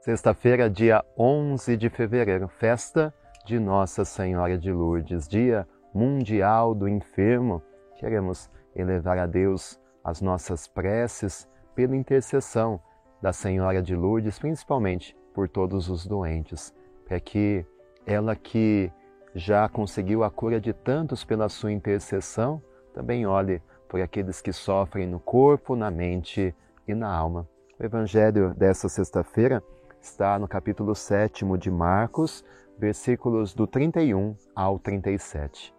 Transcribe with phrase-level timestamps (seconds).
[0.00, 3.12] Sexta-feira, dia 11 de fevereiro, festa
[3.44, 7.62] de Nossa Senhora de Lourdes, dia mundial do enfermo.
[7.96, 12.80] Queremos elevar a Deus as nossas preces pela intercessão
[13.20, 16.74] da Senhora de Lourdes, principalmente por todos os doentes,
[17.06, 17.66] para que
[18.06, 18.90] ela que
[19.34, 22.62] já conseguiu a cura de tantos pela sua intercessão,
[22.94, 26.54] também olhe por aqueles que sofrem no corpo, na mente
[26.88, 27.46] e na alma.
[27.78, 29.62] O evangelho dessa sexta-feira
[30.00, 32.44] está no capítulo 7 de Marcos,
[32.78, 35.74] versículos do 31 ao 37.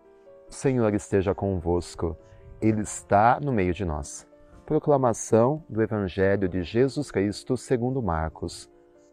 [0.48, 2.16] O Senhor esteja convosco,
[2.62, 4.28] Ele está no meio de nós.
[4.66, 8.70] Proclamação do Evangelho de Jesus Cristo segundo Marcos.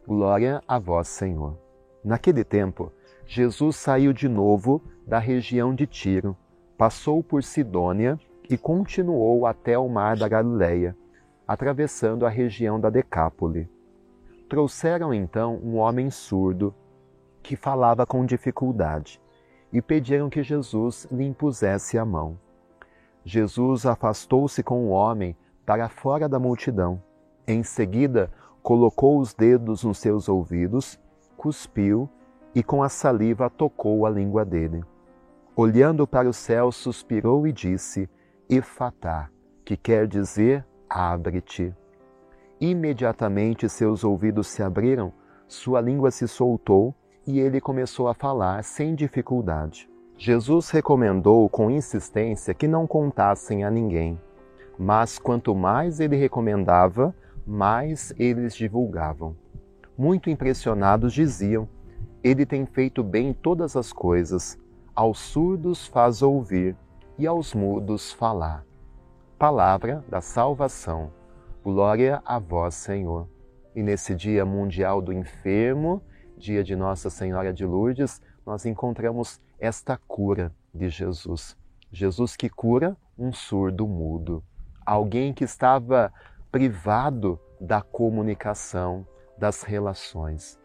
[0.07, 1.59] Glória a vós, Senhor.
[2.05, 2.93] Naquele tempo,
[3.27, 6.37] Jesus saiu de novo da região de Tiro,
[6.77, 10.97] passou por Sidônia e continuou até o mar da Galileia,
[11.47, 13.69] atravessando a região da Decápole.
[14.49, 16.75] Trouxeram então um homem surdo
[17.43, 19.21] que falava com dificuldade
[19.73, 22.39] e pediram que Jesus lhe impusesse a mão.
[23.25, 25.37] Jesus afastou-se com o homem
[25.67, 27.03] para fora da multidão.
[27.47, 28.31] Em seguida,
[28.63, 30.99] colocou os dedos nos seus ouvidos,
[31.37, 32.09] cuspiu
[32.55, 34.83] e com a saliva tocou a língua dele.
[35.55, 38.09] Olhando para o céu, suspirou e disse:
[38.49, 39.29] Efatá,
[39.63, 41.75] que quer dizer abre-te.
[42.61, 45.13] Imediatamente seus ouvidos se abriram,
[45.47, 46.93] sua língua se soltou
[47.27, 49.89] e ele começou a falar sem dificuldade.
[50.17, 54.21] Jesus recomendou com insistência que não contassem a ninguém,
[54.77, 57.15] mas quanto mais ele recomendava,
[57.47, 59.37] mais eles divulgavam.
[59.97, 61.69] Muito impressionados diziam:
[62.25, 64.59] Ele tem feito bem todas as coisas,
[64.95, 66.75] aos surdos faz ouvir
[67.17, 68.65] e aos mudos falar.
[69.39, 71.18] Palavra da salvação.
[71.71, 73.29] Glória a vós, Senhor.
[73.77, 76.03] E nesse Dia Mundial do Enfermo,
[76.35, 81.59] dia de Nossa Senhora de Lourdes, nós encontramos esta cura de Jesus.
[81.93, 84.43] Jesus que cura um surdo mudo,
[84.87, 86.11] alguém que estava
[86.51, 90.59] privado da comunicação, das relações.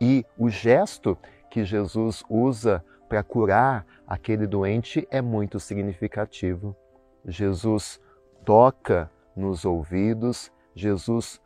[0.00, 1.16] E o gesto
[1.48, 6.74] que Jesus usa para curar aquele doente é muito significativo.
[7.24, 8.00] Jesus
[8.44, 9.08] toca
[9.38, 11.40] nos ouvidos, Jesus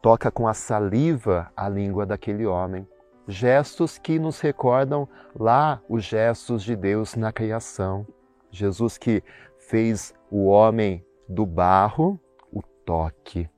[0.00, 2.86] toca com a saliva a língua daquele homem.
[3.26, 8.06] Gestos que nos recordam lá os gestos de Deus na criação.
[8.50, 9.22] Jesus que
[9.58, 12.20] fez o homem do barro,
[12.52, 13.48] o toque.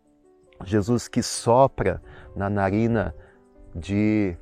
[0.65, 2.03] Jesus que sopra
[2.37, 3.15] na narina
[3.75, 4.37] de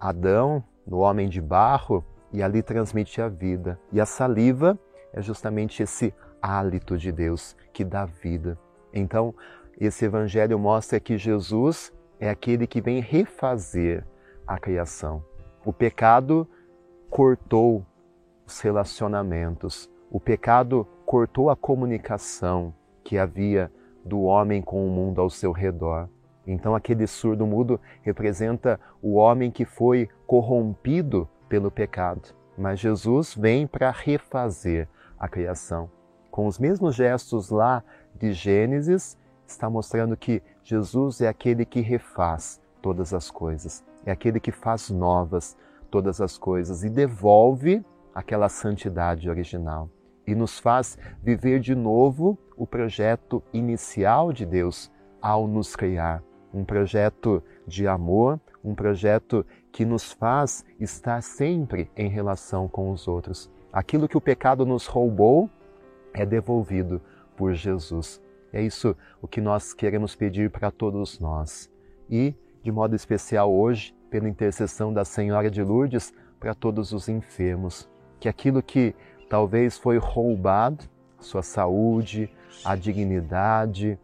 [0.00, 3.78] Adão, no homem de barro, e ali transmite a vida.
[3.92, 4.78] E a saliva
[5.12, 8.58] é justamente esse hálito de Deus que dá vida.
[8.94, 9.34] Então,
[9.78, 14.06] esse evangelho mostra que Jesus é aquele que vem refazer
[14.46, 15.24] a criação.
[15.64, 16.48] O pecado
[17.10, 17.84] cortou
[18.46, 22.72] os relacionamentos, o pecado cortou a comunicação
[23.02, 23.70] que havia
[24.04, 26.08] do homem com o mundo ao seu redor.
[26.46, 32.34] Então, aquele surdo mudo representa o homem que foi corrompido pelo pecado.
[32.56, 34.88] Mas Jesus vem para refazer
[35.18, 35.90] a criação.
[36.34, 37.80] Com os mesmos gestos lá
[38.12, 44.40] de Gênesis, está mostrando que Jesus é aquele que refaz todas as coisas, é aquele
[44.40, 45.56] que faz novas
[45.92, 49.88] todas as coisas e devolve aquela santidade original
[50.26, 54.90] e nos faz viver de novo o projeto inicial de Deus
[55.22, 56.20] ao nos criar,
[56.52, 63.06] um projeto de amor, um projeto que nos faz estar sempre em relação com os
[63.06, 63.48] outros.
[63.72, 65.48] Aquilo que o pecado nos roubou
[66.14, 67.02] é devolvido
[67.36, 68.22] por Jesus.
[68.52, 71.70] É isso o que nós queremos pedir para todos nós.
[72.08, 77.90] E, de modo especial hoje, pela intercessão da Senhora de Lourdes, para todos os enfermos.
[78.20, 78.94] Que aquilo que
[79.28, 80.84] talvez foi roubado,
[81.18, 82.30] sua saúde,
[82.64, 83.98] a dignidade,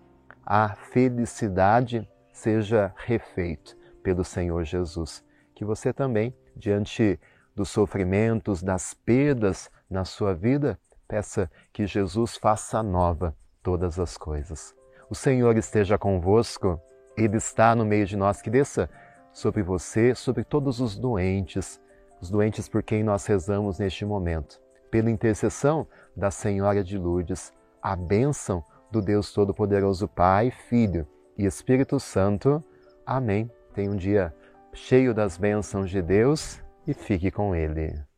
[0.44, 5.24] a felicidade, seja refeito pelo Senhor Jesus.
[5.54, 7.20] Que você também, diante
[7.54, 10.78] dos sofrimentos, das perdas na sua vida,
[11.10, 14.72] peça que Jesus faça nova todas as coisas.
[15.10, 16.80] O Senhor esteja convosco,
[17.16, 18.40] Ele está no meio de nós.
[18.40, 18.88] Que desça
[19.32, 21.80] sobre você, sobre todos os doentes,
[22.20, 24.62] os doentes por quem nós rezamos neste momento.
[24.88, 25.86] Pela intercessão
[26.16, 27.52] da Senhora de Lourdes,
[27.82, 31.06] a bênção do Deus Todo-Poderoso Pai, Filho
[31.36, 32.62] e Espírito Santo.
[33.04, 33.50] Amém.
[33.74, 34.32] Tenha um dia
[34.72, 38.09] cheio das bênçãos de Deus e fique com Ele.